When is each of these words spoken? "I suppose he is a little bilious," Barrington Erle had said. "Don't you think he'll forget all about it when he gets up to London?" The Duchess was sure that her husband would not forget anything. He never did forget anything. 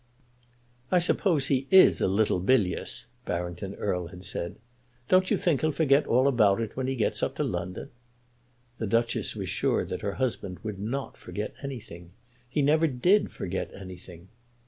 "I 0.91 0.97
suppose 0.97 1.45
he 1.45 1.67
is 1.69 2.01
a 2.01 2.07
little 2.07 2.39
bilious," 2.39 3.05
Barrington 3.23 3.75
Erle 3.75 4.07
had 4.07 4.23
said. 4.23 4.55
"Don't 5.09 5.29
you 5.29 5.37
think 5.37 5.61
he'll 5.61 5.71
forget 5.71 6.07
all 6.07 6.27
about 6.27 6.59
it 6.59 6.75
when 6.75 6.87
he 6.87 6.95
gets 6.95 7.21
up 7.21 7.35
to 7.35 7.43
London?" 7.43 7.91
The 8.79 8.87
Duchess 8.87 9.35
was 9.35 9.47
sure 9.49 9.85
that 9.85 10.01
her 10.01 10.13
husband 10.13 10.57
would 10.63 10.79
not 10.79 11.17
forget 11.17 11.53
anything. 11.61 12.13
He 12.49 12.63
never 12.63 12.87
did 12.87 13.31
forget 13.31 13.71
anything. 13.75 14.29